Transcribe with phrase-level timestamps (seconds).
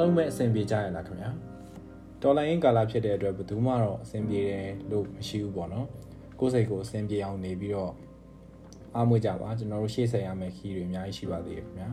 [0.00, 1.30] အားလုံးပဲအဆင်ပြေကြရလားခင်ဗျာ
[2.22, 5.86] ဒေါ်လာရင်းကာလာဖြစ်တဲ့အတွက်ဘယ်သူမှတော့အဆင်ပြေတယ်လို့မရှိဘူးပေါ့နော်
[6.40, 7.92] ကိုယ်စိတ်ကိုအဆင်ပြေအောင်နေပြီးတော့
[8.94, 11.88] အားမွေးကြပါကျွန်တော်တို့ရှေ့ဆက်ရမယ့်ခီးတွေအများကြီးရှိပါသေးတယ်ခင်ဗျာ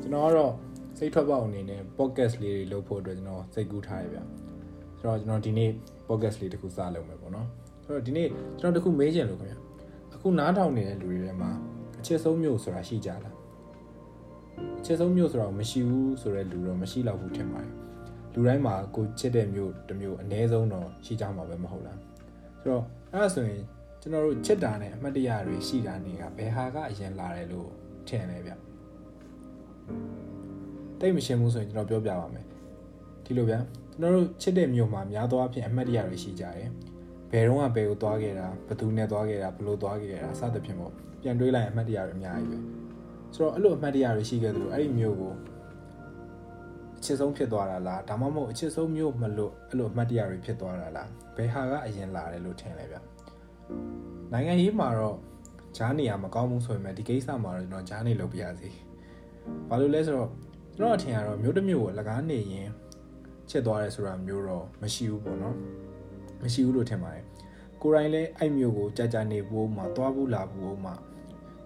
[0.00, 0.52] ကျွန်တော်ကတော့
[0.98, 4.18] စိတ်ထွက်ပေါက်အနေနဲ့ podcast လေးတွေလုပ်ဖို့အတွက်ကျွန်တော်စိတ်ကူးထားရဗျ
[4.98, 5.70] ဆိုတော့ကျွန်တော်ဒီနေ့
[6.08, 7.46] podcast လေးတစ်ခုစလုပ်မယ်ပေါ့နော်
[7.84, 8.28] ဆိုတော့ဒီနေ့
[8.60, 9.58] ကျွန်တော်တစ်ခုမေးချင်လို့ခင်ဗျာ
[10.14, 11.50] အခုနားထောင်နေတဲ့လူတွေထဲမှာ
[11.98, 13.43] အချစ်ဆုံးမျိုးဆိုတာရှိကြလား
[14.84, 17.72] ချစ်ဆုံးမျိုးဆိုတော့မရှိဘူးဆိုတဲ့လူတော့မရှိတော့ဘူးထင်ပါတယ်
[18.32, 21.98] လူတိုင်းမှာကိုချစ်တဲ့မျိုးတစ်မျိုးအ ਨੇ ဆုံးတော့ရှိကြမှာပဲမဟုတ်လား
[22.60, 22.82] ဆိုတော့
[23.12, 23.62] အဲ့ဒါဆိုရင်
[24.00, 27.70] ကျွန်တော်တို့ချစ်တာနဲ့အမှတ်တရတွေရှိတာနေကဘယ်ဟာကအရင်လာတယ်လို့
[28.08, 28.52] ထင်လဲဗျ
[31.00, 32.44] တိတ်မရှင်းဘူးဆိုရင်ကျွန်တော်ပြောပြပါမယ်
[33.24, 33.54] ဒီလိုဗျ
[33.92, 36.70] ကျွန်တော်တို့ချစ်တဲ့မျိုးမှာများသောအားဖြင့်အမှတ်တရတွေရှိကြတယ်
[37.30, 42.83] ဘယ်တော့ကဘယ်ကိုသွားခဲ့တာဘယ်သူနဲ့သွားခဲ့တာဘယ်လိုသွားခဲ့တာစသဖြင့်ပေါ့ပြန်တွေးလိုက်အမှတ်တရတွေအများကြီးပဲ
[43.34, 45.34] ဆိုတော့အဲ့လိုအမှတ်တရတွေရှိခဲ့သလိုအဲ့ဒီမျိုးကို
[46.98, 52.96] အချစ်ဆုံးဖြစ်သွားတာလားဒါမှမဟုတ်အချစ်ဆုံးမျိုးမလို့အဲ့လိုအမှတ်တရတွေဖြစ်သွားတာလားဘယ်ဟာကအရင်လာတယ်လို့ထင်လဲဗျ
[54.32, 55.16] နိုင်ငံရေးမှာတော့
[55.76, 58.70] ဂျားနေရမကောင်းဘူးဆိုပေမဲ့ဒီကိစ္စမှာတော့ကျွန်တော်ဂျားနေလုပ်ပြရစီ
[59.68, 60.30] ဘာလို့လဲဆိုတော့
[60.76, 62.68] ကျွန်တော်အထင်ကတော့မျိုးတစ်မျိုးကိုလကားနေရင်
[63.50, 65.56] ချစ်သွားတယ်ဆိုတာမျိုးတော့မရှိဘူးပေါ့နော်
[66.42, 67.24] မရှိဘူးလို့ထင်ပါတယ်
[67.82, 70.92] ကိုယ်တိုင်လည်းအဲ့မျိုးကိုကြာကြာနေဖို့မှသွားဖို့လာဖို့မှ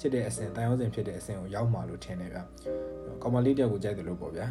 [0.00, 2.38] ချစ်တဲ့အဆင့်တန်ရုံးစင်ဖြစ်တဲ့အဆင့်ကိုရောက်မှလို့ထင်တယ်ဗျ
[3.22, 4.46] ကောင်မလေးတယောက်ကိုကြိုက်တယ်လို့ပေါ့ဗျာ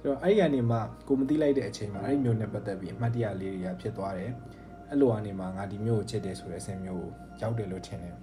[0.00, 0.76] ဆိုတော့အဲ့ဒီကနေမှ
[1.08, 4.32] ကိုမသိလိုက်တဲ့အချိန်မှာအဲ့ဒီမျိုးနဲ့ပတ်သက်ပြီးအမှတ်တရလေးတွေကဖြစ်သွားတယ်
[4.88, 8.14] အဲ့လိုအနေမှာငါဒီမျိုးကိုချစ်တယ်ဆိုတဲ့အဆင့်မျိုးကိုရောက်တယ်လို့ထင်တယ်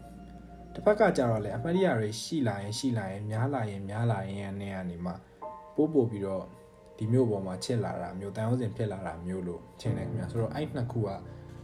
[0.74, 5.12] တစ်ဖက်ကကြတော့လေအမှတ်တရတွေရှိလာရင်ရှိလာရင်များလာရင်များလာရင်အနေကနေမှ
[5.76, 6.44] ပို့ပို့ပြီးတော့
[6.98, 11.10] ဒီမျိုးပေါ်မှာချစ်လာတာမျိုးတန်ရုံးစင်ဖြစ်လာတာမျိုးလို့ထင်တယ်ခင်ဗျာဆိုတော့အဲ့နှစ်ခုက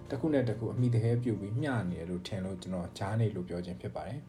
[0.09, 4.19] တစ်ခုနဲ့တစ်ခုအမိတဟဲပြုတ်ပြီးမျှနေတယ်လို့ထင်လို့ကျွန်တော်ဂျားနေလို့ပြောခြင်းဖြစ်ပါတယ်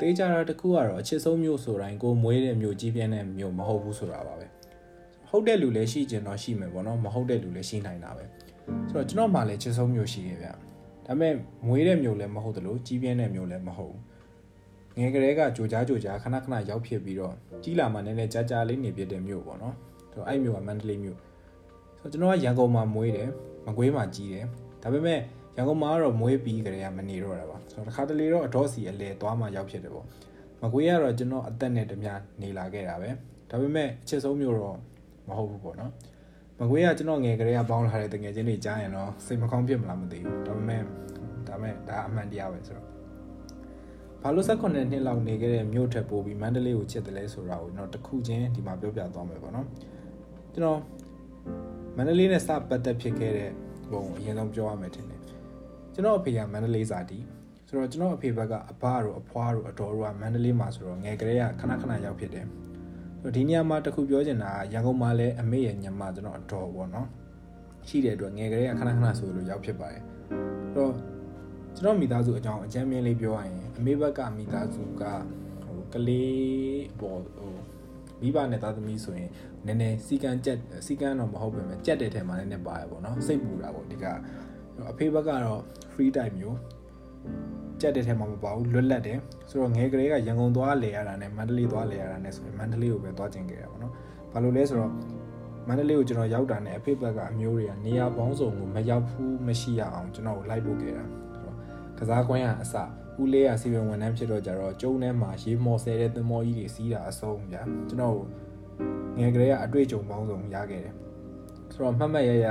[0.00, 4.46] တေးကြတာတစ်ခုကတော့အချစ်ဆုံးမျိုးဆိုတိုင်းကိုမွေးတဲ့မျိုးကြီးပြင်းတဲ့မျိုးမဟုတ်ဘူးဆိုတာပါပဲ
[5.30, 8.24] ဟုတ်တဲ့လူလည်းရှိကျင်တော့ရှိမယ်ပေါ့နော်မဟုတ်တဲ့လူလည်းရှိနိုင်တာပဲ
[8.90, 10.54] ဆိုတော့ကျွန်တော်မှလည်းချစ်ဆုံးမျိုးရှိခဲ့ဗျဒါ
[11.06, 11.34] ပေမဲ့
[11.66, 14.02] မွေးတဲ့မျိုးလည်းမဟုတ်သလိုကြီးပြင်းတဲ့မျိုးလည်းမဟုတ်ဘူး
[14.98, 19.74] ငယ်ကလေးကကြိုကြားကြိုကြားခဏခဏရောက်ဖြစ်ပြီးတော့ကြီးလာမှနည်းနည်းကြာကြာလေးနေပြတဲ့မျိုးပေါ့နော်
[20.12, 21.18] ဆိုတော့အဲ့မျိုးကမန္တလေးမျိုး
[21.98, 23.28] ဆိုတော့ကျွန်တော်ကရန်ကုန်မှာမွေးတယ်
[23.66, 24.44] မကွေးမှာကြီးတယ်
[24.82, 25.20] ဒါပေမဲ့
[25.56, 30.06] ရန်ကုန်မှာကတော့မွေးပြီးကြတဲ့ကမနေတော့တာပါဆိုတော့တစ်ခါတလေတော့အတော့စီအလဲသွားမှရောက်ဖြစ်တယ်ပေါ့
[30.62, 32.12] မကွေးကတော့ကျွန်တော်အသက်နဲ့တမျှ
[32.42, 33.10] နေလာခဲ့တာပဲ
[33.50, 34.78] ဒါပေမဲ့အချစ်ဆုံးမျိုးတော့
[35.28, 35.92] မဟုတ်ဘူးပေါ့နော်
[36.58, 40.82] မကွေးကကျွန်တော်ငယ်ကလေးကပေါင်းလာတဲ့တငယ်ချင်းတွေကြားရင်တော့စိတ်မကောင်းဖြစ်မလားမသိဘူးဒါပေမဲ့
[41.48, 42.86] ဒါပေမဲ့ဒါအမှန်တရားပဲဆိုတော့
[44.22, 49.66] ဘာလို့18နှစ်လောက်နေခဲ့တဲ့မြို့ထက်ပိုပြီးမန္တလေးကိုချစ်တယ်လဲဆိုတာကိုကျွန်တော်တခုချင်းဒီမှာပြောပြသွားမယ်ပေါ့နော်
[50.52, 50.80] ကျွန်တော်
[51.96, 53.50] မန္တလေးနဲ့စပတ်သက်ဖြစ်ခဲ့တဲ့
[53.92, 55.15] ဘုံအရင်ဆုံးပြောရမယ်ထင်တယ်
[55.96, 57.18] ကျွန်တော်အဖေကမန္တလေးစာတီ
[57.68, 62.46] ဆိုတော့ကျွန်တော်အဖေဘက်ကအဘတို့အဖွားတို့အတော်တို့ကမန္တလေးမှာဆိုတော့ငယ်ကလေးကခဏခဏရောက်ဖြစ်တယ်
[63.20, 67.08] ဆိုတော့ဒီနေရာမှာတခုပြောချင်တာကရန်ကုန်မှာလည်းအမေရဲ့ညမကျွန်တော်အတော်ပေါ့နော်
[67.88, 70.02] ရှိတဲ့အတွက်ငယ်ကလေးကခဏခဏဆိုလို့ရောက်ဖြစ်ပါတယ်
[70.72, 70.92] ဆိုတော့
[71.74, 75.02] ကျွန်တော်မိသားစုအကြောင်းအကြမ်းမြင်လေးပြောရရင်အမေဘက်ကမိသားစုက
[75.64, 77.54] ဟိုကလေးပေါ့ဟို
[78.22, 79.30] မိဘနဲ့သားသမီးဆိုရင်
[79.66, 84.06] နည်းနည်းစီကံကြက်စီကံတော့မဟုတ်ပဲမဲ့ကြက်တဲ့ထဲမှာနည်းနည်းပါရပေါ့နော်စိတ်ပူတာပေါ့ဒီက
[84.90, 85.60] အဖေဘက်ကတော့
[85.92, 86.58] free time မျိုး
[87.80, 89.18] ကြက်တဲ့ထဲမှာမပါဘူးလွတ်လပ်တယ်
[89.50, 93.92] ဆိုတော့ငယ်ကလေးကရန်ကုန်သွားလေရတာနဲ့မန္တလေးသွားလေရတာနဲ့ဆိုရင်မန္တလေးကိုပဲသွားကျင်ခဲ့တာပေါ့နော်
[94.32, 94.92] ဘာလို့လဲဆိုတော့
[95.68, 101.04] မန္တလေးကိုကျွန်တော်ရောက်တာနဲ့အဖေဘက်ကအမျိုးတွေကနေရာပေါင်းစုံကိုမရောက်ဘူးမရှိရအောင်ကျွန်တော်ကိုလိုက်ပို့ခဲ့တာ
[101.34, 101.54] ဆိုတော့
[101.98, 102.74] ကစားကွင်းရအစ
[103.20, 108.16] ဦးလေးရစီပင်ဝန်ထမ်းဖြစ်တော့ကြတော့ကျုံထဲမှာရေမော်ဆဲတဲ့သင်္ဘောကြီးတွေစီးတာအဆုံးဗျာကျွန်တော်
[109.18, 110.94] ငယ်ကလေးကအတွေ့အကြုံပေါင်းစုံရခဲ့တယ်
[111.72, 112.46] ဆိုတော့မှတ်မှတ်ရရ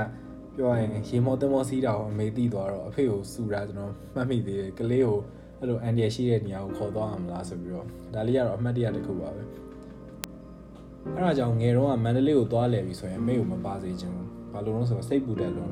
[0.56, 5.18] ပြောရရင်ရေမော်သင်္ဘောစီးတာကိုအမေသိသွားတော့အဖေကိုစူတာကျွန်တော်မှတ်မိသေးတယ်ကလေးကို
[5.58, 15.70] အဲ့လိုအန်ဒီရရှိတဲ့နေရာကိုခေါ်သွားအောင်လားဆိုပြီးတော့ဒါလေးကတော့အမှတ်တရတစ်ခုပါပဲအဲ့ဒါကြောင့်ငယ်တော့ကမန္တလေးကိုသွားလဲပြီဆိုရင်အမေကိုမပါစေချင်ဘူးဘာလို့လဲဆိုတော့စိတ်ပူတယ်လို့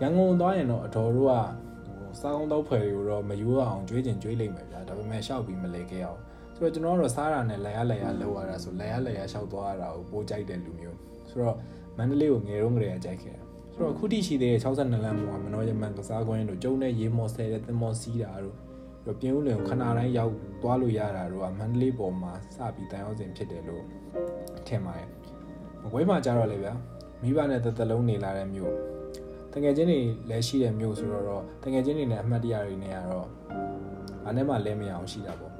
[0.00, 1.32] ရန်ကုန်သွားရင်တော့အတော်တို့က
[2.20, 6.20] စားကောင်းတော့ဖွယ်တွေကိုတော့မယူအောင်ကြွေးကျင်ကြွေးလိမ့်မယ်ဗျာဒါပေမဲ့ရှောက်ပြီးမလဲခဲ့အောင်
[6.56, 10.98] ဆိုတော့ကျွန်တော်ကတော့စားတာနဲ့လဲရလဲရလောက်ရတာဆိုလဲရလဲရရှောက်သွားရတာကိုပိုးကြိုက်တဲ့လူမျိုး
[11.30, 11.56] ဆိုတော့
[11.96, 18.56] မန္တလေးကိုငယ်တော့ငယ်ရကြိုက်ခဲ့တာ ဆိုတော့အခုတိရှိသေးတဲ့62လမ်းမှာမနောရမန်ကစားကွင်းတို့ကျုံတဲ့ရေမော်ဆယ်တဲ့သင်္ဘောစီးတာတို့
[19.04, 20.32] ပြီးပြင်းဦးလင်ခဏတိုင်းရောက်
[20.62, 23.84] သွားလို့ရတာတို့ကမန္တလေးပေါ်မှာစပြီးတန်ရောက်စဉ်ဖြစ်တယ်လို့
[24.66, 25.08] ထင်ပါတယ်
[25.82, 26.72] မကွေးမှာကြတော့လေဗျာ
[27.22, 28.72] မိဘနဲ့တသက်လုံးနေလာတဲ့မြို့
[29.52, 30.00] တငယ်ချင်းတွေ
[30.30, 33.28] လည်းရှိတဲ့မြို့ဆိုတော့တငယ်ချင်းတွေနဲ့အမှတ်တရတွေနဲ့ကတော့
[34.24, 35.52] ဘာနဲ့မှလဲမရအောင်ရှိတာပေါ့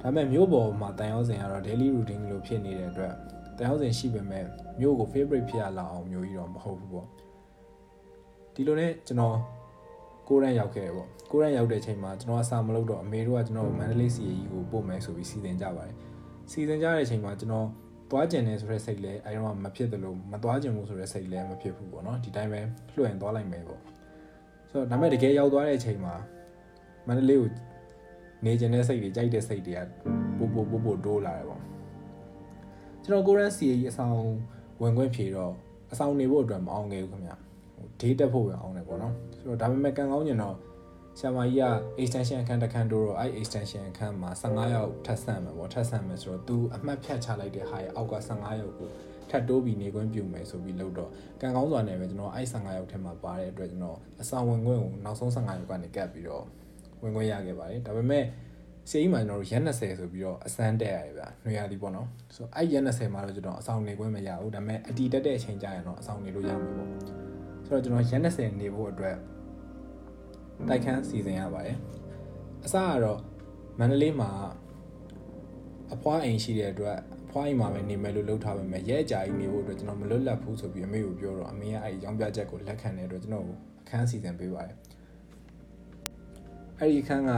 [0.00, 3.14] ဒါပေမဲ့မြို့ပေါ်မှာတန်ရောက်စဉ်ကတော့ daily routine လို့ဖြစ်နေတဲ့အတွက်
[3.58, 4.44] တန်ရောက်စဉ်ရှိပေမဲ့
[4.80, 7.08] မြို့ကို favorite ဖြစ်ရလာအောင်မျိုးကြီးတော့မဟုတ်ဘူးပေါ့
[8.54, 9.36] ဒီလိုနဲ့ကျွန်တော်
[10.28, 15.94] ကိုရန်ရောက်ခဲ့တယ်ပေါ့ကိုရန်ရောက်တဲ့အချိန်မှာကျွန်တော်အစာမလုပ်တော့အမေတို့ကကျွန်တော်မန္တလေးစီရီကိုပို့မယ်ဆိုပြီးစီစဉ်ကြပါတယ်
[16.50, 17.66] စီစဉ်ကြတဲ့အချိန်မှာကျွန်တော်
[18.10, 22.60] တသွားကျင်နေဆိုတဲ့စိတ်လည်းအဲတော့မဖြစ်သလိုမသွားကျင်ဘူးဆိုတဲ့စိတ်လည်းမဖြစ်ဘူးပေါ့နော်ဒီတိုင်းပဲ
[22.96, 23.80] လွှင့်သွားလိုက်မယ်ပေါ့
[24.70, 26.14] ဆိုတော့ဒါပေမဲ့တကယ်ရောက်သွားတဲ့အချိန်မှာ
[27.06, 27.50] မန္တလေးကို
[28.44, 29.80] နေကျင်တဲ့စိတ်တွေကြိုက်တဲ့စိတ်တွေက
[30.38, 31.60] ပို့ပို့ပို့ပို့တိုးလာတယ်ပေါ့
[33.04, 34.16] ကျွန်တော်ကိုရန်စီအဆောင်
[34.82, 35.52] ဝင်ခွင့်ဖြေတော့
[35.92, 37.51] အဆောင်နေဖို့အတွက်မအောင်ခဲ့ဘူးခင်ဗျဟို
[38.00, 40.56] ဒေးတက်ဖို့ပဲအောင်တယ်ပေါ့နော်ဆိုတော့ဒါပေမဲ့ကံကောင်းကျင်တော့
[41.18, 41.66] ဆရာမကြီးက
[42.00, 48.88] extension အခန်းတစ်ခန်းတို့တော့အဲ့ extension အခန်းမှာ15ယောက်ထပ်ဆန့်မယ်ပေါ့ထပ်ဆန့်မယ်ဆိုတော့ तू အမှတ်ဖြတ်ချလိုက်တဲ့ဟာရဲ့အောက်က15ယောက်ကို
[49.30, 56.44] ထပ်တိုးပြီးနေခွင့်ပြုမယ်ဆိုပြီးလို့တော့ကံကောင်းစွာနဲ့ပဲကျွန်တော်အဲ့15ယောက်ထဲမှာပါတဲ့အတွက်ကျွန်တော်အဆောင်ဝင်ခွင့်ကိုနောက်ဆုံး15ယောက်ကနေကတ်ပြီးတော့
[57.02, 58.24] ဝင်ခွင့်ရခဲ့ပါတယ်ဒါပေမဲ့
[58.90, 67.31] စီအိမ်မှာကျွန်တော်တို့ရက်20ဆိုပြီးတော့အစမ်းတက်ရတယ်ဗျာနှွေရသည်ပေါ့နော်ဆိုအဲ့ရက်20မှာတော့ကျွန်တော်အဆောင်နေခွင့်မရဘူးဒါပေမဲ့အတီတက်တဲ့အချိန်ကျရင်တော့အဆောင်နေလို့ရမှာပေါ့
[67.72, 69.16] ဆိုတော့ကျွန်တော်ရက်20နေဖို့အတွက်
[70.68, 71.76] တိုက်ခန်းစီစဉ်ရပါတယ်
[72.64, 73.20] အစကတော့
[73.78, 74.30] မန္တလေးမှာ
[75.94, 84.76] အဖွားအိမ်ရှိတဲ့အတွက်အဖွားအိမ်မှာပဲနေမယ်လို့လုပ်ထားပါမယ်ရဲအကြာကြီးနေဖို့အတွက်ကျွန်တော်မလွတ်လပ်ဘူးဆိုပြီးအမေကိုပြောတော့အမေကအဲ့ဒီရောင်းပြချက်ကိုလက်ခံတဲ့အတွက်ကျွန်တော်ကိုအခန်းစီစဉ်ပေးပါတယ်
[86.78, 87.30] အဲ့ဒီအခန်းက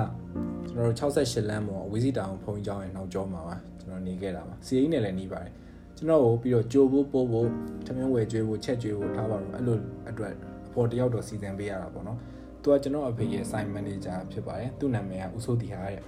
[0.69, 5.53] ကျွန်တော်တို့68လမ်းပေါ်ဝီစီတောင်ဖုံကျောင်းရဲ့နောက်ကျောမှာပါကျွန်တော်နေခဲ့တာပါစီအိမ်နဲ့လည်းနေပါတယ်
[5.97, 7.49] ကျွန်တော်ကိုပြီးတော့ကြိုဖို့ပို့ဖို့
[7.87, 10.33] ထမင်းဝယ်ကျွေးဖို့ချက်ကျွေးဖို့ထားပါတော့အဲ့လိုအတွက်
[10.69, 12.19] အပေါ်တယောက်တော့စီစဉ်ပေးရတာပေါ့နော်
[12.63, 16.03] သူကကျွန်တော်အဖေရဲ့ site manager ဖြစ်ပါတယ်သူ့နာမည်ကဦးစိုးတီဟာတဲ့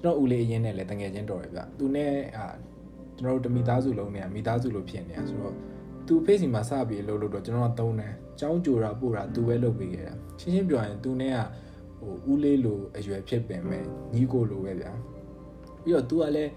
[0.00, 2.46] ကျွန်တော်ဦးလေးအရင်နဲ့လည်းတငယ်ချင်းတော်ရဗျသူနဲ့အာ
[3.16, 5.54] ကျွန်တော်တို့တမိသားစုလုံးနဲ့မိသားစုလိုဖြစ်နေတာဆိုတော့
[6.06, 11.38] သူဖေ့စီမှာစပြီးလို့လို့တော့ကျွန်တော်ကသုံးတယ်။ចောင်းကြိုတာပို့တာသူပဲလုပ်ပေးခဲ့တာ။ရှင်းရှင်းပြောရင်သူနဲ့က
[11.98, 13.84] ဟိုဦးလေးလိုအရွယ်ဖြစ်ပင်မဲ့
[14.14, 14.92] ညီကိုလိုပဲဗျာ။
[15.82, 16.52] ပြီးတော့ तू ကလည်း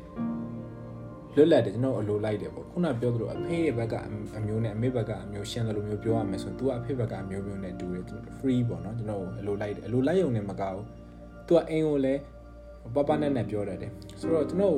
[1.37, 3.95] လွတ်လပ်တယ်ကျွန်တော်အလိုလိုက်တယ်ပေါ့ခုနပြောသလိုအဖေရဲ့ဘက်က
[4.37, 8.03] အမျိုးနဲ့အမေဘက်ကအမျိုးရှင်းတယ်လို့မျိုးပြောရမယ်ဆိုရင် तू ကအဖေဘက်ကအမျိုးမျိုးနဲ့တူတယ်
[8.39, 10.85] free ပေါ့နော်ကျွန်တော်အလိုလိုက်တယ်အလိုလိုက်ရုံနဲ့မကောက်ဘူး
[11.47, 12.21] तू ကအိမ်ကိုလည်း
[12.95, 14.75] ပပနဲ့နဲ့ပြောရတယ်ဆိုတော့ကျွန်တော်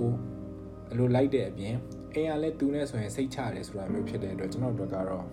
[0.91, 1.75] အလိုလိုက်တဲ့အပြင်
[2.13, 5.25] အိမ်ကလည်းသူနဲ့ဆိုရင်စိတ်ချတယ်ဆိုတာမျိုးဖြစ်တဲ့အတွက်ကျွန်တော်တို့ကတော့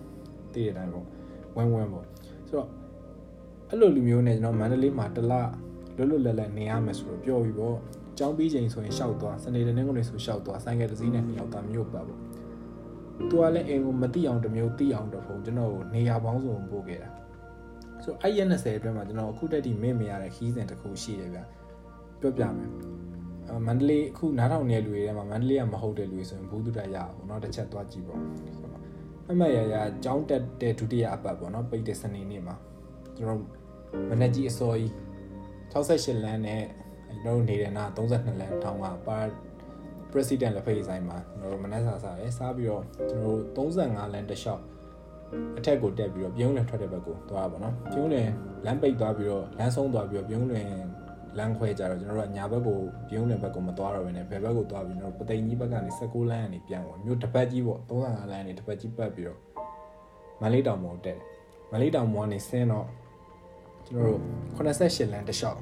[0.53, 1.05] တည်တဲ့အတိုင်းပေါ့
[1.55, 2.05] ဝင်းဝင်းပေါ့
[2.47, 2.67] ဆိုတော့
[3.69, 5.33] အဲ့လိုလူမျိုးနဲ့ကျွန်တော်မန္တလေးမှာတလ
[5.97, 7.77] လွတ်လွတ်လပ်လပ်နေရမယ်ဆိုတော့ပြောပြီးပေါ့
[8.18, 12.20] ကျောင်းပြီးချိန်ဆိုရင်ရှောက်သွားစနေတနင်္ဂနွေဆိုရှောက်သွားဆိုင်ကယ်တစ်စီးနဲ့နှစ်ယောက်သားမြို့ပတ်ပေါ့
[13.18, 17.08] သူကလည်းအိမ်ကိုမတိအောင်တစ်မျိုးတိအောင်တစ်ဖုံကျွန်တော်ကိုနေရာပေါင်းစုံပို့ခဲ့တာ
[18.04, 21.40] ဆိုတော့အဲ့ရက်20အတွင်းမှာကျွန်တော်အခုတက်ထိမေ့မရတဲ့ခီးစဉ်တစ်ခုရှိတယ်ဗျ
[22.20, 22.70] ပြောပြမယ်
[23.66, 28.20] မန္တလေးအခုနားထောင်နေတဲ့လူတွေထဲမှာမန္တလေးကမဟုတ်တဲ့လူတွေဆိုရင်ဘူးတုဒရရအောင်เนาะတစ်ချက်သွားကြည့်ပေါ့
[29.30, 29.74] အမရရ
[30.04, 32.54] ကျောင်းတက်တဲ့ဒုတိယအပတ်ပေါ့เนาะပိတ်တဲ့စနေနေ့မှာ
[33.16, 33.40] ကျွန်တော်
[34.10, 34.90] မနက်ကြီးအစောကြီး
[35.72, 36.62] 68လမ်းနဲ့
[37.07, 39.19] ကျွန်တော်နေတဲ့နာ32လမ်းထောင်းကပါ
[40.11, 43.39] president လက်ဖိတ်ဆိုင်မှာကျွန်တော်မနက်စာစားရဲစားပြီးတော့ကျွန်တော်
[43.77, 44.63] 35လမ်းတစ်လျှောက်
[45.57, 48.29] အထက်ကိုတက်ပြီးတော့ပြုံးလင်ထွက်တဲ့ဘက်ကိုသွားပါတော့ပြုံးလင်
[48.65, 50.69] လမ်းပိတ်သွားပြီးတော့လမ်းဆုံးသွားပြီးတော့ပြုံးလင်
[51.37, 59.39] လမ်းခွဲကြတော့ကျွန်တော်တို့ကညာဘက်ကိုပြုံးလင်ဘက်ကိုမသွားတော့ဘဲနဲ့ဘယ်ဘက်ကိုသွားပြီးတော့ပသိမ်ကြီးဘက်ကနေ16လမ်းကနေပြန်ဝင်မြို့တစ်ပတ်ကြီးပေါ့35လမ်းကနေတစ်ပတ်ကြီးပတ်ပြီးတော့
[60.41, 61.27] မလေးတောင်ပေါ်တက်တယ်
[61.71, 62.87] မလေးတောင်ပေါ်ကနေဆင်းတော့
[63.87, 64.21] ကျွန်တော်တို့
[64.55, 65.59] 88လမ်းတစ်လျှောက်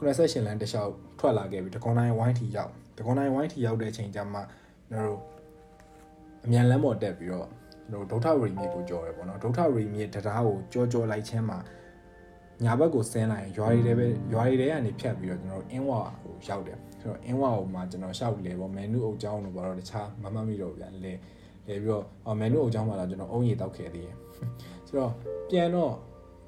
[0.00, 4.40] 88လမ်းတစ်လျှောက်ထွက်လာခဲ့ပြီးတကွန်တိုင်းဝိုင်းထီရောက်တကွန်တိုင်းဝိုင်းထီရောက်တဲ့အချိန်ကျမှ
[4.90, 5.20] ကျွန်တော်တို့
[6.44, 7.48] အမြန်လမ်းပေါ်တက်ပြီးတော့
[7.90, 11.58] ကျွန်တော်ဒုထရီမြေကိုကြော်တယ်ပေါ့နော်ဒုထရီမြေတရားကိုကြောကြောလိုက်ချင်းမှာ
[12.64, 21.14] ညာဘက်ကိုဆင်းလိုက်ရင်ရွာရီတွေပဲရွာရီတွေကနေဖြတ်ပြီးတော့ကျွန်တော်တို့အင်းဝါကိုရောက်တယ်ဆိုတော့အင်းဝါကိုမှကျွန်တော်ရှောက်လေပေါ့မန်နူအုပ်ကျောင်းတို့ဘာလို့တခြားမမှတ်မိတော့ပြန်လေလေ
[21.66, 24.16] ပြီးတော့အော်မန်နူအုပ်ကျောင်းမှာတော့ကျွန်တော်အုံးရီတောက်ခဲ့သေးတယ်
[24.88, 25.12] ဆိုတော့
[25.50, 25.92] ပြန်တော့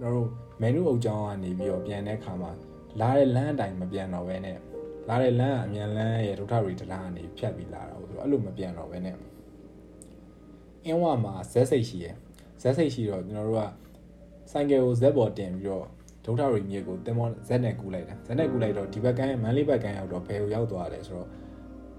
[0.01, 0.29] ကျွန်တော်တို့
[0.61, 2.51] မန်နူအုပ်ကျောင်းကနေပြီးတော့ပြန်တဲ့ခါမှာ
[3.01, 4.59] လာတဲ့လမ်းအတိုင်းမပြန်တော့ဘဲနဲ့
[5.09, 9.17] လာတဲ့လမ်းကအမြန်လမ်းရဲ့ဒုထရီတလားကနေဖြတ်ပြီးလာတာဆိုတော့အဲ့လိုမပြန်တော့ဘဲနဲ့
[10.85, 12.17] အင်းဝါမှာဇက်စိတ်ရှိရယ်
[12.63, 13.69] ဇက်စိတ်ရှိတော့ကျွန်တော်တို့က
[14.53, 15.87] ဆိုင်ကယ်ကိုဇက်ပေါ်တင်ပြီးတော့
[16.25, 21.29] ဒုထရီမြေကိုတင်မောဇက်နဲ့ကူးလိုက်တာဇက်နဲ့ကူးလိုက်တော့ဒီဘက်ကန်းမန်လေးဘက်ကန်းရောက်တော့ဘယ်ကိုရောက်သွားလဲဆိုတော့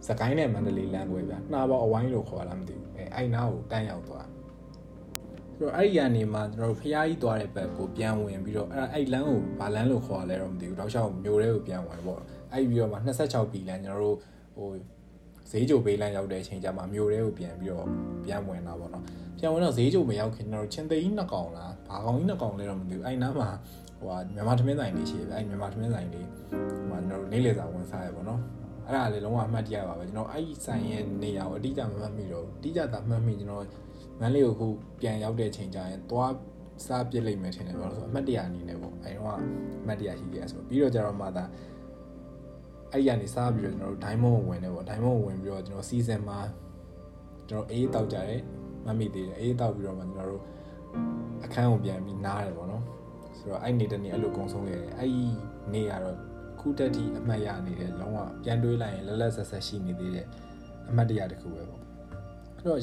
[0.08, 4.28] စကိုင်းနဲ့မန္တလေးလမ်းကွဲဗျာနှာပေါအဝိုင်းလို့ခေါ်လာမသိဘူးအဲအဲ့နားကိုတန်းရောက်သွား
[5.64, 14.18] ဆိုတော့အဲ့ဒီကနေမှကျွန်တော်တို့ဖျားကြီးသွားတဲ့ဘက်ကိုပြန်ဝင်ပြီးတော့အဲ့အဲ့လမ်းကိုဘာလမ်းလို့ခေါ်ရလဲတော့မသိဘူးတောက်လျှောက်မျိုးတွေကိုပြန်ဝင်ပေါ့အဲ့ပြီးတော့မှ26ပြီလမ်းကျွန်တော်တို့
[14.56, 14.70] ဟို
[15.52, 17.88] ဈေးကြိုပေးလမ်းရောက်တဲ့အချိန်ကျမှမျိုးတွေကိုပြန်ပြီးတော့
[18.26, 19.04] ပြန်ဝင်တာပေါ့နော်
[19.40, 23.50] ပြန်ဝင်တော့ဈေးကြိုမရောက်ခင်ကျွန်တော်တို့ချင်းသိန်းနှစ်ကောင်လားဘာကောင်ကြီးနှစ်ကောင်လဲတော့မသိဘူးအဲ့နားမှာ
[24.00, 28.42] ဟိုဟာမြန်မာသမင်းဆိုင်လေးရှိတယ်ဗျအဲ့မြန်မာသမင်းဆိုင်လေးဟိုမှာကျွန်တော်တို့နေ့လည်စာဝင်စားရပေါ့နော်
[28.88, 33.64] အဲ့ဒါလည်းလုံးဝအမှတ်တရပါပဲကျွန်တော်အဲ့ဒီဆိုင်ရဲ့နေရာကိုအတိအကျမမှတ်မိတော့အတိအကျသာမှတ်မိကျွန်တော်
[34.20, 34.68] မန်းလေးကိုခု
[35.00, 36.34] ပြန်ရောက်တဲ့အချိန်ကျရင်သွား
[36.86, 39.38] စားပြစ်လိုက်မယ်ထင်တယ်ဘာလို့ဆိုအမှတ်တရအနေနဲ့ပေါ့အဲ့တော့
[39.82, 41.44] အမှတ်တရရှိခဲ့ဆိုပြီးတော့ကျတော့မှသာ
[42.92, 46.40] အဲ့ဒီကနေစားပြီးတော့ကျွန်တော်တို့ diamond ကိုဝင်တယ်ပေါ့ diamond ကိုဝင်ပြီးတော့ကျွန်တော် season မှာ
[47.50, 48.42] ကျွန်တော်အေးတောက်ကြတယ်
[48.86, 50.42] မမိသေးတယ်အေးတောက်ပြီးတော့မှကျွန်တော်တို့
[51.46, 52.84] အခန်းကိုပြန်ပြီးနားတယ်ပေါ့နော်
[53.38, 55.24] ဆိုတော့အဲ့နေတနေ့အဲ့လိုကုံဆုံးခဲ့တယ်အဲ့ဒီ
[55.74, 56.18] နေ့ကတော့
[56.60, 60.28] ခုတက်ထိအမှတ်ရနေတယ်လုံးဝပြန်တွေးလိုက်ရင်လက်လက်ဆက်ဆက်ရှိနေသေးတယ်
[60.90, 61.82] အမှတ်တရတစ်ခုပဲပေါ့
[62.68, 62.80] တော့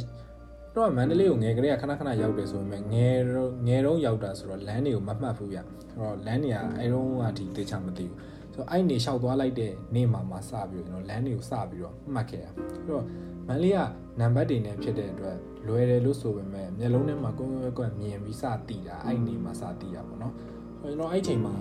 [0.76, 3.18] တော့မန္တလေးကိုငယ်ကလေးကခဏခဏရောက်တယ်ဆိုပေမဲ့ငယ်
[3.66, 5.66] ငယ်တော့ရောက်တာဆိုတော့လမ်းတွေကိုမမှတ်ဘူးဗျအဲ့
[5.98, 8.16] တော့လမ်းတွေကအဲတုန်းကဒီတေချာမသိဘူး
[8.54, 12.54] ဆိုတော့အဲ့နေလျှောက်သွားလိုက်တဲ့နေ့မှာမှစပြီးတော့ကျွန်တော်လမ်းတွေကိုစပြီးတော့မှတ်ခဲ့ရအဲ့
[12.90, 13.04] တော့
[13.48, 13.78] မန္တလေးက
[14.20, 15.36] နံပါတ်တွေနဲ့ဖြစ်တဲ့အတွက်
[15.66, 20.34] လွယ်တယ်လို့ဆိုပေမဲ့မျက်လုံးထဲမှာကိုယ်ကိုယ်ကွက်မြင်ပြီးစတည်တာအဲ့နေမှာစတည်တာပေါ့နော်
[20.80, 21.52] ကျွန်တော်အဲ့ချိန်မှာ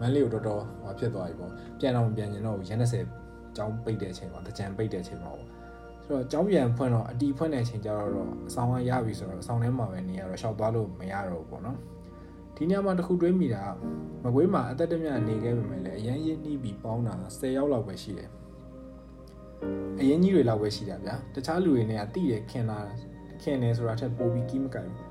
[0.00, 5.53] မန်းလေးကိုတော်တော်ဟောဖြစ်သွားပြီပေါ့ပြန်တော့ပြန်ကျင်တော့ရန်30ကျောင်းပိတ်တဲ့အချိန်မှာတကြံပိတ်တဲ့အချိန်မှာပေါ့
[6.04, 11.78] ဆိုတော့ကျောင်းပြန်ဖွင့်တော့အတီဖွင့်တဲ့အချိန်ကျတော့အဆောင်ကရပြီဆိုတော့အဆောင်ထဲမှာပဲနေရတော့ရှောက်သွားလို့မရတော့ဘူးပေါ့နော်
[12.56, 13.62] ဒီညမှာတခုတွေးမိတာ
[14.22, 18.30] မကွေးမှာအသက်တမြနေခဲ့ပေမဲ့လည်းအရန်ရင်းနှီးပြီးပေါင်းတာ10ယောက်လောက်ပဲရှိတယ်
[20.00, 22.78] အရင်ကြီးတွေလောက်ပဲရှိတာဗျာတခြားလူတွေနဲ့ကတိရခင်လာ
[23.42, 25.04] ခင်နေဆိုတာထက်ပိုပြီးကြီးမကြိုက်ဘူး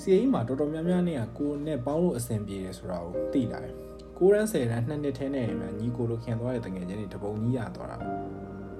[0.00, 3.74] စီအိမ်မှာတော်တော်များများနဲ့ကကိုနဲ့ပေါင်းလို့အဆင်ပြေတယ်ဆိုတာကိုသိလာတယ်
[4.18, 7.98] 9ရန်း10ရန်း2နှစ်ထဲနဲ့မှညီကိုလိုခင်သွားတဲ့တငယ်ချင်းတွေတပုံကြီးရသွားတာ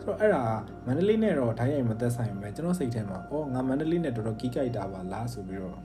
[0.02, 0.44] ဆိုတော့အဲ့ဒါ
[0.86, 5.78] မန္တလေးနဲ့တော့ဓာတ်ရိုက်မသက်ဆိုင်ပဲကျွန်တော်စိတ်ထဲမှာအော်ငါမန္တလေးနဲ့တော်တော်ကြီးကြိုက်တာပါလားဆိုပြီးတော့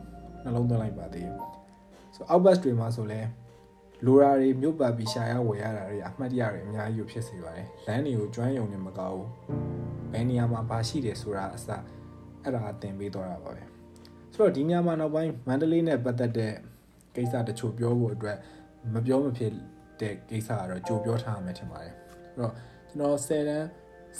[0.44, 1.36] နှလုံးသွင်းလိုက်ပါသေးတယ်
[2.16, 3.22] ဆိုအောက်ဘတ်တွေမှာဆိုလဲ
[4.06, 9.30] လိုရာတွေမြို့ပတ်ပြီးရှာရဝယ်ရတာတွေအမှတ်တရတွေအများကြီးဖြစ်စေပါတယ်လမ်းတွေကိုကျွမ်းယုံနေမကောင်းဘူး
[10.12, 11.68] ဘယ်နေရာမှာဘာရှိတယ်ဆိုတာအစ
[12.44, 13.64] အဲ့ဒါအသင်ပေးတော့တာပါပဲ
[14.34, 16.54] ဆိုတော့ဒီညမှာနောက်ပိုင်းမန္တလေးနဲ့ပတ်သက်တဲ့
[17.16, 18.38] ကိစ္စတချို့ပြောဖို့အတွက်
[18.94, 19.52] မပြောမဖြစ်
[20.02, 22.54] တဲ့ကိစ္စကတော့ကြိုပြောထားမှထင်ပါတယ်အဲ့တော့
[22.90, 23.68] ကျွန်တော်10တန်း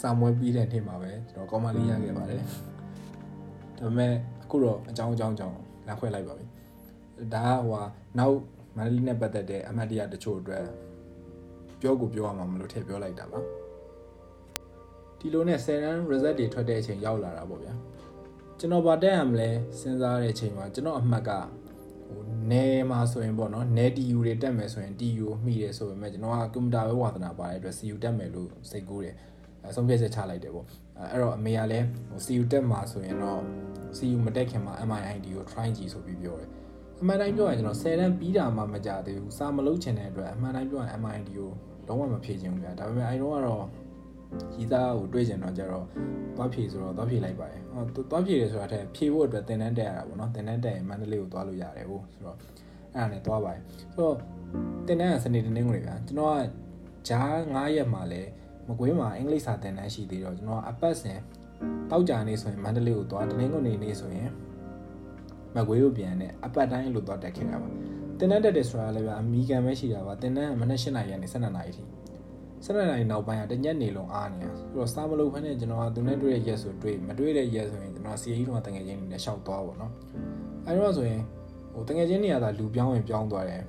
[0.00, 2.42] စာမွေးပြီးတဲ့နေ့မှာပဲကျွန်တော်ကောမလေးရခဲ့ပါတယ်
[3.78, 4.12] ဒါပေမဲ့
[4.42, 6.46] အခုတော့အကြောင်းအကြောင်းကြောင်းလမ်းခွဲလိုက်ပါပြီ
[7.34, 7.82] ဒါကဟို
[8.18, 8.36] နောက်
[8.76, 10.64] မန္တလေးနဲ့ပတ်သက်တဲ့အမှတ်တရတချို့အတွက်
[11.80, 13.40] ပြောကိုပြောရမှာမလို့ထည့်ပြောလိုက်တာပါ
[15.18, 17.72] ဒီလိုနဲ့10တန်း result တွေထွက်တဲ့အချိန်ရောက်လာတာပေါ့ဗျာ
[18.58, 19.48] ကျွန်တော်ဗာတက်ရမလဲ
[19.80, 21.30] စဉ်းစားတဲ့အချိန်မှာကျွန်တော်အမှတ်က
[22.08, 29.35] ဟိုနဲမှာဆိုရင်ပေါ့နော်နဲ TU တွေတက်မယ်ဆိုရင် TU မိတယ်ဆိုပေမဲ့ကျွန်တော်ကကွန်ပျူတာပဲဝါသနာပါတဲ့အတွက် CU တက်မယ်လို့စိတ်ကူးတယ်အဲ
[29.74, 30.66] ဆုံးဖြတ်ချက်ချလိုက်တယ်ပေါ့
[31.12, 33.40] အဲ့တော့အမေကလည်းဟို CU တက်မှာဆိုရင်တော့
[33.96, 36.50] CU မတက်ခင်မှာ MIID ကို try ကြည့်ဆိုပြီးပြောတယ်
[37.00, 41.50] အမှန်တိုင်းပြောရင်ကျွန်တော်10တန်းပြီးတာမှမကြသေးဘူးစာမလုပ်ချင်တဲ့အတွက်အမှန်တိုင်းပြောရင် MID ကို
[41.88, 43.64] လုံးဝမဖြေချင်ဘူးဗျာဒါပေမဲ့အဲတော့ကတော့
[44.54, 45.84] ရီးသားကိုတွေးချင်တော့ကြတော့
[46.36, 52.36] သွားဖြေဆိုတော့သွားဖြေလိုက်ပါတယ်ဟောသွားဖြေတယ်ဆိုတာထက်ဖြေဖို့အတွက်တင်တန်းတက်ရတာပေါ့နော်တင်တန်းတက်ရင်မန္တလေးကိုသွားလို့ရတယ်ဟုတ်ဆိုတော့
[52.94, 53.62] အဲ့ဒါနဲ့သွားပါတယ်
[53.94, 54.16] ဆိုတော့
[54.86, 56.40] တင်တန်းကစနေတနင်္ဂနွေဗျာကျွန်တော်က
[57.08, 58.22] ဂျား9ရက်မှာလဲ
[58.68, 61.18] မကွေးမှာအင်္ဂလိပ်စာတင်တန်းရှိသေးတော့ကျွန်တော်အပတ်စဉ်
[61.90, 64.30] တောက်ကြနေဆိုရင်မန္တလေးကိုသွားတနင်္ဂနွေနေ့ဆိုရင်
[65.54, 67.68] မကွေးကိုပြန်နဲ့အပတ်တိုင်းလို့သွားတက်ခဲ့တာပါ
[68.18, 71.82] တင်တန်းတက်တယ်ဆိုတာလည်းဗျအမီကန်ပဲရှိတာပါတင်တန်းကမနေ့၈နာရီကနေ၁၂နာရီထိ
[72.64, 79.92] ၁၂နာရီနောက်ပိုင်းကတညက်နေလုံးအားနေတာဆိုတော့စားမလို့ဖက်နဲ့ကျွန်တော်ကသူနဲ့တွေ့ရရက်ဆိုတွေ့မတွေ့တဲ့ရက်ဆိုရင်ကျွန်တော်စီအေးတော့တငယ်ချင်းတွေနဲ့ရှောက်သွားပါတော့
[80.66, 81.22] အဲတော့ဆိုရင်
[81.72, 83.62] ဟိုတငယ်ချင်းတွေကသာလူပြောင်းရင်ပြောင်းသွားတယ်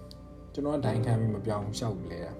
[0.53, 2.31] ကျွန်တော်ကဒိုင်ခံပြီးမပြောင်းရှောက်လဲတာ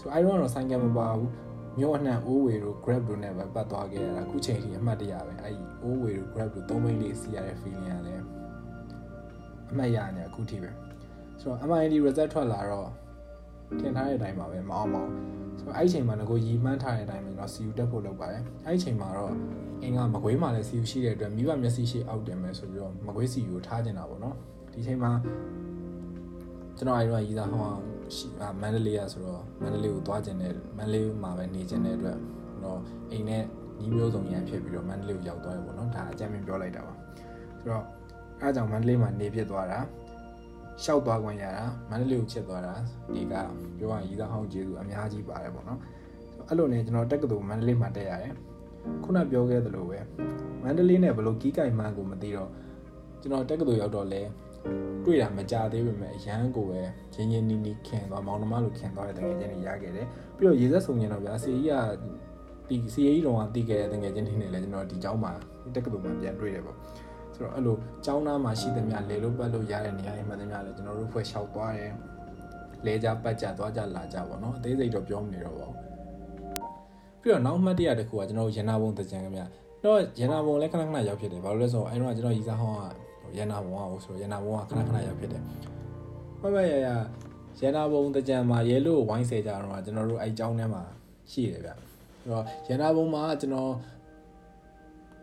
[0.00, 1.30] ဆိုတော့အဲတော့ဆိုင်ကမပါဘူး
[1.78, 8.20] မြို့အနှံ့အိုးဝေတို့ grab တို့နဲ့ပဲပတ်သွားခဲ့ရတာအခုချိန်ထိအမှတ်တရပဲအဲဒီအိုးဝေတို့ grab တို့သုံးမိန်းလေးစီရတဲ့ feeling ရတယ်
[9.70, 10.70] အမှတ်ရနေအခုထိပဲ
[11.40, 12.90] ဆိုတော့ MID result ထွက်လာတော့
[13.80, 15.10] ထင်ထားတဲ့အတိုင်းပါပဲမအောင်မအောင်
[15.58, 19.32] ဆိုတော့အဲ့ဒီချိန်မှာငကိုရီမှန်းထားတဲ့အတိုင်းပဲကျွန်တော် CU တက်ဖို့လုပ်ပါတယ်အဲ့ဒီချိန်မှာတော့
[19.82, 24.36] အင်းကမကွေးမှာလည်း CU ရှိတဲ့အတွက်မိဘမျက်စိရှိအောက်တင်မယ်ဆိုပြီးတော့မကွေး CU ကိုထားကျင်တာပေါ့နော်
[24.72, 25.12] ဒီချိန်မှာ
[26.76, 27.72] ကျွန်တော်အဲ့တော့ရီးသားဟော
[28.16, 28.26] ရှိ
[28.60, 32.18] မန္တလေးရဆိုတော့မန္တလေးကိုသွားကျင်တဲ့မန္တလေးမှာပဲနေကျင်တဲ့အတွက်
[32.64, 32.78] တော့
[33.10, 33.42] အိမ်နဲ့
[33.80, 36.94] ညီမျိုးစုံရန်ဖြစ်ပြီးတော့မန္တလေးကိုရောက်သွားတယ်ပေါ့နော်ဒါအကြမ်းမြင်ပြောလိုက်တာပါ
[37.60, 37.84] ဆိုတော့
[38.40, 39.78] အဲအကြောင့်မန္တလေးမှာနေဖြစ်သွားတာ
[40.84, 42.74] ရှောက်သွားခွင့်ရတာမန္တလေးကိုချစ်သွားတာ
[43.12, 43.34] ဒီက
[43.78, 45.80] ပြောရရင်ရီးသားဟောင်းကျေးဇူးအများကြီးပါတယ်ပေါ့နော်
[46.48, 48.34] အဲ့လိုနဲ့ကျွန်တော်တက်ကတူမန္တလေးမှာတက်ရတယ်
[49.04, 49.98] ခုနပြောခဲ့သလိုပဲ
[50.62, 52.50] မန္တလေးနဲ့ဘလို့ကီးကိုင်မှန်းကိုမသိတော့
[53.20, 54.22] ကျွန်တော်တက်ကတူရောက်တော့လဲ
[55.05, 56.85] တွေ့တာမကြသေးပေမဲ့အရန်ကိုပဲရ
[57.21, 60.07] င်းရင်းနီးနီးခင်သွားမောင်နှမလိုခင်သွားတဲ့တကယ်ချင်းတွေရခဲ့တယ်
[60.37, 61.73] ပြီးတော့ရေဆက်ဆုံရင်တော့ဗျာစီကြီးက
[62.69, 65.31] ဒီစီကြီးတော်ကတီးခဲ့တဲ့တကယ်ချင်းတွေနဲ့လည်းကျွန်တော်ဒီเจ้าမှာ
[65.75, 66.77] တက်ကတူမှာပြန်တွေ့တယ်ပေါ့
[67.35, 71.93] ဆိုတော့အဲ့လိုကျောင်းသားမှာရှိသမျှလေလို့ပတ်လို့ရတဲ့နေရာတွေမှသမျှလည်းကျွန်တော်တို့ဖွဲ့လျှောက်သွားတယ်
[72.85, 75.77] လဲကြပတ်ကြသွားကြလာကြပေါ့နော်အသေးစိတ်တော့ပြောမနေတော့ပါဘူး
[77.21, 79.41] ပြီးတော့နောက်မှတ်တရတစ်ခုကကျွန်တော်ရန်နာဘုံတကြံခင်ဗျ
[79.83, 83.00] တော့ရန်နာဘုံလည်းခဏခဏရောက်ဖြစ်တယ်ဘာလို့လဲဆိုတော့အဲ့တော့ကျွန်တော်ရီစားဟောင်းက
[83.36, 85.42] ရန်နာဘုံကဆိုတော့ရန်နာဘုံကခဏခဏရောက်ဖြစ်တယ်
[86.40, 86.88] မမရရ
[87.60, 90.82] ရန်နာဘုံတကြံမှာရဲလို့ဝိုင်းဆဲကြတော့ကျွန်တော်တို့အဲ့ကျောင်းထဲမှာ
[91.30, 91.76] ရှိတယ်ဗျအဲ့
[92.30, 93.72] တော့ရန်နာဘုံမှာကျွန်တော်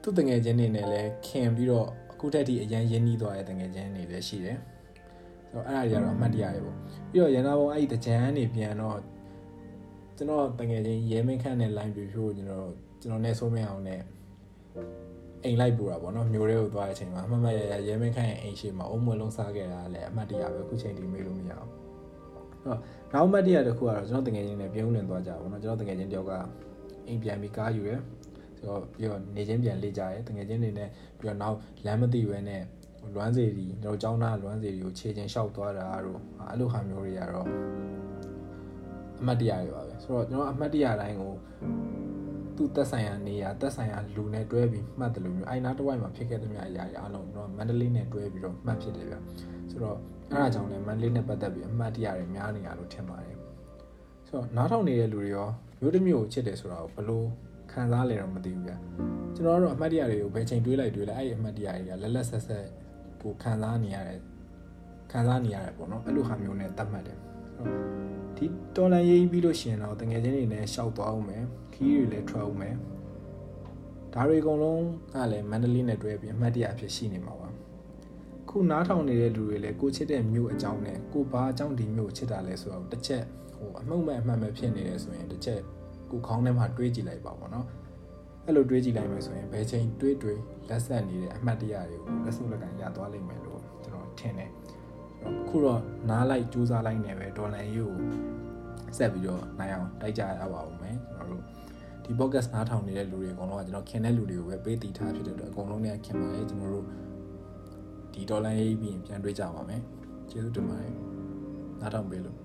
[0.01, 4.57] သူ့တငယ်ချင်းတွေနဲ့လည်းခင်ပြီးတော့အခုထက်ထိအရန်ရင်းနှီးသွားတဲ့တငယ်ချင်းတွေလည်းရှိတယ်
[5.51, 6.77] ဆိုတော့အဲ့ဒါတွေကတော့အမှတ်တရတွေပေါ့
[7.11, 8.99] ပြီးတော့ရန်နာဘုံအဲ့ဒီတကြံနေပြန်တော့
[10.17, 12.69] ကျွန်တော်တငယ်ချင်းရဲမင်းခန့်နဲ့ line ပြဖြိုးကျွန်တော်
[13.01, 14.01] ကျွန်တော်နဲ့ဆိုးမင်းအောင်နဲ့
[15.43, 22.79] အိမ်လိုက်ပူတာပေါ့နော်မျိုးတွေကိုသွားတဲ့အချိန်မှာအမှတ်မရရရဲမင်းခန့်ရဲ့အိမ်ရှိမှာအုံးမွေလုံးစားခဲ့တာလည်းအမှတ်တရပဲအခုချိန်ထိမေးလို့မရအောင်အဲ့တော့
[23.13, 26.31] နောက်မှတ်တရတစ်ခုကတော့ကျွန်တော်တငယ်ချင်းနဲ့ပြုံးလင်သွားကြပါဘောနော်ကျွန်တော်တငယ်ချင်းတယောက်က
[27.07, 28.01] အိမ်ပြန်ပြီးကားယူရယ်
[28.57, 32.61] ဆိုတော့ပြီးတော့နေချင်းပြန်လေ့ကြရဲတငယ်ချင်းတွေနဲ့ပြီးတော့နောက်လမ်းမသိဘဲနဲ့
[33.15, 37.47] လွမ်းစေတီကျွန်တော်ကျောင်းသားလွမ်းစေတီကိုခြေချင်းလျှောက်သွားတာတို့အဲ့လိုဟာမျိုးတွေကတော့
[39.19, 41.33] အမှတ်တရတွေပါပဲဆိုတော့ကျွန်တော်အမှတ်တရတိုင်းကို
[42.59, 49.15] သူ့သက်ဆိုင်ရာနေရာသက်ဆိုင်ရာလူနဲ့တွဲပြီးမှတ်တယ်လို့မျိုးအိုင်နာတစ်ဝိုက်မှာဖြစ်ခဲ့တဲ့မြအရာတွေအားလုံးကျွန်တော်မန္တလေးနဲ့တွဲပြီးတော့မှတ်ဖြစ်တယ်ဗျ
[49.69, 49.97] ဆိုတော့
[50.31, 53.35] အဲ့ဒါကြောင့်လည်းမန္တလေးနဲ့ပတ်သက်ပြီးအမှတ်တရတွေများနေရလို့ထင်ပါတယ်
[54.27, 55.49] ဆိုတော့နားထောင်နေတဲ့လူတွေရော
[55.79, 57.23] မျိုးတစ်မျိုးကိုချစ်တယ်ဆိုတာကိုဘယ်လို
[57.71, 58.73] ခံစားလဲတော့မသိဘူးဗျ
[59.35, 62.65] ကျွန်တော်တို့အမှတ်တရတွေကိုဘယ်ချိန်တွေးလိုက်တွေးလိုက်အဲ့ဒီအမှတ်တရတွေကလက်လက်ဆက်ဆက်
[63.21, 64.19] ကိုခံစားနေရတယ်
[65.11, 67.17] ခံစားနေရတယ်ပေါ့နော်အဲ့လိုဟာမျိုးနဲ့တတ်မှတ်တယ်
[68.39, 71.43] ဒီတော်လန်ရေးပြီးလို့ရှိရင်တော့တငယ်ချင်းတွေနဲ့ရှောက်သွားအောင်မယ်
[71.73, 72.75] ခီးတွေလည်းထွက်အောင်မယ်
[74.13, 77.49] ဒါတွေအကုန်လုံးကလည်းမန္တလေးနဲ့တွဲပြီးအမှတ်တရအဖြစ်ရှိနေမှာပါ
[78.49, 83.23] ခုနားထောင်နေတဲ့လူတွေလည်းကိုချစ်တဲ့မြို့အကြောင်းနဲ့ကိုဘာအကြောင်းဒီမြို့ချစ်တာလဲဆိုတော့တစ်ချက်
[83.55, 85.61] ဟိုအမှုမဲ့အမှတ်မဲ့ဖြစ်နေတယ်ဆိုရင်တစ်ချက်
[86.11, 87.67] ကိုခေါင်းထဲမှာတွေးကြည့်လိုက်ပါပေါ့နော်
[88.45, 94.51] အဲ့လိုတွေးကြည့်လိုက်မယ်ဆိုရင်ဘယ်ချိန်တွေးတွေးလက်ဆက်နေတဲ့အမှတ်တရတွေကိုလက်စုပ်လက်ကန်ရသွားလိမ့်မယ်လို့ကျွန်တော်ထင်တယ်
[95.49, 97.93] ခုတော့နားလိုက်ကြိုးစားလိုက်နေပဲဒေါ်လာရေးကို
[98.97, 101.43] ဆက်ပြီးတော့နိုင်အောင်တိုက်ကြရပါဦးမယ်ကျွန်တော်တို့
[102.03, 106.85] ဒီ podcast နားထောင်နေတဲ့လူတွေအကုန်လုံးကကျွန်တော်ခင်တဲ့လူတွေကိုပဲပေးတည်ထားဖြစ်တဲ့အတွက်အကုန်လုံးနဲ့ခင်ပါတယ်ကျွန်တော်တို့
[108.13, 109.81] ဒီဒေါ်လာရေးပြီးရင်ပြန်တွေးကြပါမယ်
[110.29, 110.93] ကျေးဇူးတင်ပါတယ်
[111.81, 112.37] နားထောင်ပေးလို့